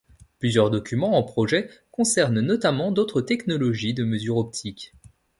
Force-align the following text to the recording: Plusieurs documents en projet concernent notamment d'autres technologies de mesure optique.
Plusieurs 0.39 0.71
documents 0.71 1.13
en 1.15 1.21
projet 1.21 1.69
concernent 1.91 2.39
notamment 2.39 2.91
d'autres 2.91 3.21
technologies 3.21 3.93
de 3.93 4.03
mesure 4.03 4.37
optique. 4.37 4.95